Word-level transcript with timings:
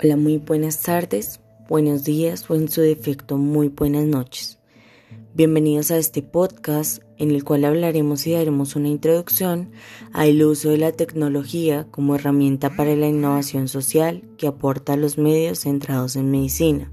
Hola, 0.00 0.16
muy 0.16 0.38
buenas 0.38 0.80
tardes, 0.80 1.40
buenos 1.68 2.04
días 2.04 2.48
o 2.48 2.54
en 2.54 2.68
su 2.68 2.82
defecto 2.82 3.36
muy 3.36 3.66
buenas 3.66 4.04
noches. 4.04 4.60
Bienvenidos 5.34 5.90
a 5.90 5.98
este 5.98 6.22
podcast 6.22 7.02
en 7.16 7.32
el 7.32 7.42
cual 7.42 7.64
hablaremos 7.64 8.24
y 8.28 8.32
daremos 8.34 8.76
una 8.76 8.86
introducción 8.86 9.72
al 10.12 10.40
uso 10.40 10.70
de 10.70 10.78
la 10.78 10.92
tecnología 10.92 11.88
como 11.90 12.14
herramienta 12.14 12.76
para 12.76 12.94
la 12.94 13.08
innovación 13.08 13.66
social 13.66 14.22
que 14.36 14.46
aporta 14.46 14.92
a 14.92 14.96
los 14.96 15.18
medios 15.18 15.58
centrados 15.62 16.14
en 16.14 16.30
medicina. 16.30 16.92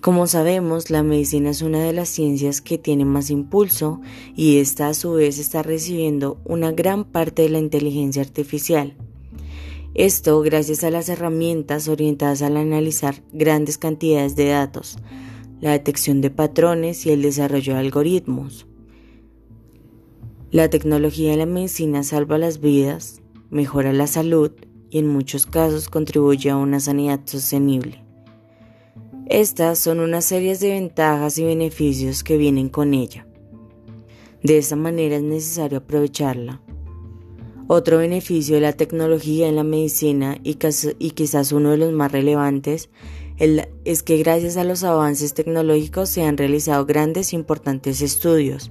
Como 0.00 0.28
sabemos, 0.28 0.90
la 0.90 1.02
medicina 1.02 1.50
es 1.50 1.60
una 1.60 1.82
de 1.82 1.92
las 1.92 2.08
ciencias 2.08 2.60
que 2.60 2.78
tiene 2.78 3.04
más 3.04 3.30
impulso 3.30 4.00
y 4.36 4.58
esta 4.58 4.86
a 4.86 4.94
su 4.94 5.14
vez 5.14 5.40
está 5.40 5.64
recibiendo 5.64 6.40
una 6.44 6.70
gran 6.70 7.02
parte 7.02 7.42
de 7.42 7.48
la 7.48 7.58
inteligencia 7.58 8.22
artificial 8.22 8.96
esto 9.94 10.40
gracias 10.40 10.82
a 10.82 10.90
las 10.90 11.08
herramientas 11.08 11.86
orientadas 11.86 12.42
al 12.42 12.56
analizar 12.56 13.22
grandes 13.32 13.78
cantidades 13.78 14.34
de 14.34 14.48
datos, 14.48 14.98
la 15.60 15.70
detección 15.70 16.20
de 16.20 16.30
patrones 16.30 17.06
y 17.06 17.12
el 17.12 17.22
desarrollo 17.22 17.74
de 17.74 17.78
algoritmos. 17.78 18.66
La 20.50 20.68
tecnología 20.68 21.30
de 21.30 21.36
la 21.36 21.46
medicina 21.46 22.02
salva 22.02 22.38
las 22.38 22.60
vidas, 22.60 23.22
mejora 23.50 23.92
la 23.92 24.08
salud 24.08 24.50
y 24.90 24.98
en 24.98 25.06
muchos 25.06 25.46
casos 25.46 25.88
contribuye 25.88 26.50
a 26.50 26.56
una 26.56 26.80
sanidad 26.80 27.20
sostenible. 27.24 28.02
Estas 29.26 29.78
son 29.78 30.00
una 30.00 30.22
serie 30.22 30.56
de 30.56 30.70
ventajas 30.70 31.38
y 31.38 31.44
beneficios 31.44 32.24
que 32.24 32.36
vienen 32.36 32.68
con 32.68 32.94
ella. 32.94 33.28
De 34.42 34.58
esta 34.58 34.74
manera 34.74 35.16
es 35.16 35.22
necesario 35.22 35.78
aprovecharla 35.78 36.60
otro 37.66 37.98
beneficio 37.98 38.56
de 38.56 38.60
la 38.60 38.72
tecnología 38.72 39.48
en 39.48 39.56
la 39.56 39.64
medicina 39.64 40.38
y, 40.42 40.54
quizás 40.54 41.52
uno 41.52 41.70
de 41.70 41.78
los 41.78 41.92
más 41.92 42.12
relevantes 42.12 42.90
es 43.38 44.02
que 44.02 44.18
gracias 44.18 44.56
a 44.56 44.64
los 44.64 44.84
avances 44.84 45.34
tecnológicos 45.34 46.08
se 46.08 46.22
han 46.22 46.36
realizado 46.36 46.86
grandes 46.86 47.32
e 47.32 47.36
importantes 47.36 48.00
estudios 48.00 48.70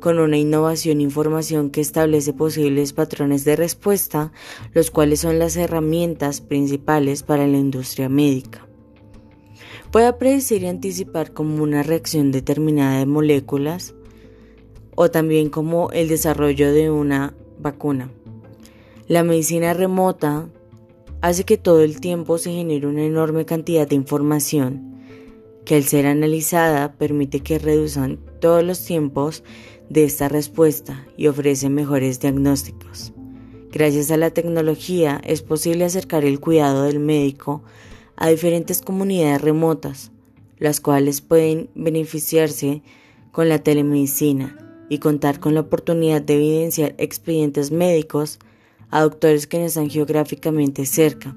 con 0.00 0.18
una 0.18 0.36
innovación 0.36 1.00
e 1.00 1.04
información 1.04 1.70
que 1.70 1.80
establece 1.80 2.34
posibles 2.34 2.92
patrones 2.92 3.46
de 3.46 3.56
respuesta, 3.56 4.32
los 4.74 4.90
cuales 4.90 5.20
son 5.20 5.38
las 5.38 5.56
herramientas 5.56 6.42
principales 6.42 7.22
para 7.22 7.46
la 7.46 7.56
industria 7.56 8.10
médica. 8.10 8.68
Puede 9.90 10.12
predecir 10.12 10.62
y 10.62 10.66
anticipar 10.66 11.32
como 11.32 11.62
una 11.62 11.82
reacción 11.82 12.32
determinada 12.32 12.98
de 12.98 13.06
moléculas 13.06 13.94
o 14.94 15.10
también 15.10 15.48
como 15.48 15.90
el 15.92 16.08
desarrollo 16.08 16.70
de 16.72 16.90
una 16.90 17.34
vacuna. 17.58 18.10
La 19.06 19.22
medicina 19.22 19.74
remota 19.74 20.48
hace 21.20 21.44
que 21.44 21.58
todo 21.58 21.82
el 21.82 22.00
tiempo 22.00 22.38
se 22.38 22.52
genere 22.52 22.86
una 22.86 23.04
enorme 23.04 23.44
cantidad 23.44 23.86
de 23.86 23.96
información 23.96 24.94
que 25.66 25.76
al 25.76 25.84
ser 25.84 26.06
analizada 26.06 26.94
permite 26.94 27.40
que 27.40 27.58
reduzcan 27.58 28.18
todos 28.40 28.64
los 28.64 28.82
tiempos 28.82 29.44
de 29.90 30.04
esta 30.04 30.30
respuesta 30.30 31.06
y 31.18 31.26
ofrece 31.26 31.68
mejores 31.68 32.18
diagnósticos. 32.18 33.12
Gracias 33.70 34.10
a 34.10 34.16
la 34.16 34.30
tecnología 34.30 35.20
es 35.22 35.42
posible 35.42 35.84
acercar 35.84 36.24
el 36.24 36.40
cuidado 36.40 36.84
del 36.84 36.98
médico 36.98 37.62
a 38.16 38.30
diferentes 38.30 38.80
comunidades 38.80 39.42
remotas, 39.42 40.12
las 40.56 40.80
cuales 40.80 41.20
pueden 41.20 41.68
beneficiarse 41.74 42.80
con 43.32 43.50
la 43.50 43.58
telemedicina 43.58 44.56
y 44.88 44.96
contar 44.96 45.40
con 45.40 45.52
la 45.52 45.60
oportunidad 45.60 46.22
de 46.22 46.36
evidenciar 46.36 46.94
expedientes 46.96 47.70
médicos 47.70 48.38
a 48.94 49.00
doctores 49.00 49.48
que 49.48 49.58
no 49.58 49.64
están 49.64 49.90
geográficamente 49.90 50.86
cerca, 50.86 51.36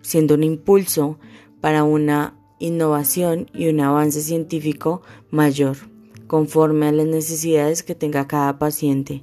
siendo 0.00 0.34
un 0.34 0.42
impulso 0.42 1.16
para 1.60 1.84
una 1.84 2.36
innovación 2.58 3.48
y 3.54 3.68
un 3.68 3.78
avance 3.78 4.20
científico 4.20 5.00
mayor, 5.30 5.76
conforme 6.26 6.88
a 6.88 6.92
las 6.92 7.06
necesidades 7.06 7.84
que 7.84 7.94
tenga 7.94 8.26
cada 8.26 8.58
paciente. 8.58 9.22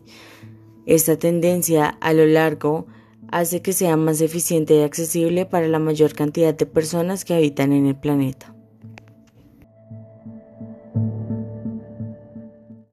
Esta 0.86 1.18
tendencia 1.18 1.98
a 2.00 2.14
lo 2.14 2.25
largo 2.25 2.88
hace 3.30 3.62
que 3.62 3.74
sea 3.74 3.98
más 3.98 4.22
eficiente 4.22 4.75
y 4.75 4.84
accesible 4.84 5.46
para 5.46 5.68
la 5.68 5.80
mayor 5.80 6.14
cantidad 6.14 6.53
de 6.53 6.66
personas 6.66 7.25
que 7.25 7.34
habitan 7.34 7.74
en 7.74 7.88
el 7.88 8.00
planeta. 8.00 8.56